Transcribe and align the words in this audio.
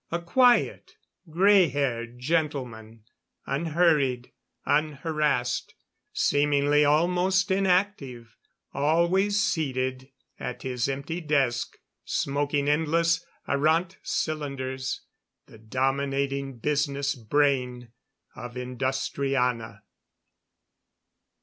A 0.11 0.19
quiet, 0.19 0.95
grey 1.29 1.67
haired 1.69 2.17
gentleman; 2.17 3.03
unhurried, 3.45 4.31
unharassed, 4.65 5.75
seemingly 6.11 6.83
almost 6.83 7.51
inactive; 7.51 8.35
always 8.73 9.39
seated 9.39 10.09
at 10.39 10.63
his 10.63 10.89
empty 10.89 11.21
desk 11.21 11.77
smoking 12.03 12.67
endless 12.67 13.23
arrant 13.47 13.99
cylinders. 14.01 15.01
The 15.45 15.59
dominating 15.59 16.57
business 16.57 17.13
brain 17.13 17.91
of 18.35 18.57
Industriana. 18.57 19.83